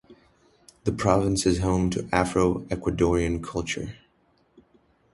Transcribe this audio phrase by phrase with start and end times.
[0.83, 3.97] The province is home to the Afro-Ecuadorian culture.